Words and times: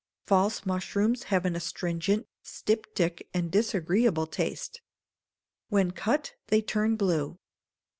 False 0.25 0.65
mushrooms 0.65 1.25
have 1.25 1.45
an 1.45 1.55
astringent, 1.55 2.27
styptic, 2.41 3.29
and 3.35 3.51
disagreeable 3.51 4.25
taste. 4.25 4.81
When 5.69 5.91
cut 5.91 6.33
they 6.47 6.63
turn 6.63 6.95
blue. 6.95 7.37